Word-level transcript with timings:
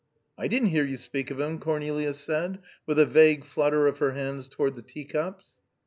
"I 0.35 0.47
didn't 0.47 0.69
hear 0.69 0.83
you 0.83 0.97
speak 0.97 1.29
of 1.29 1.39
him," 1.39 1.59
Cornelia 1.59 2.13
said, 2.15 2.57
with 2.87 2.97
a 2.97 3.05
vague 3.05 3.45
flutter 3.45 3.85
of 3.85 3.99
her 3.99 4.13
hands 4.13 4.47
toward 4.47 4.75
the 4.75 4.81
teacups. 4.81 5.61